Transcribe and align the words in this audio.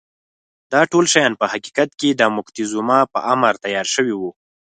دا 0.71 0.81
ټول 0.91 1.05
شیان 1.13 1.33
په 1.39 1.45
حقیقت 1.53 1.89
کې 1.99 2.09
د 2.13 2.21
موکتیزوما 2.35 2.99
په 3.13 3.19
امر 3.33 3.53
تیار 3.63 3.87
شوي 3.95 4.15
وو. 4.17 4.31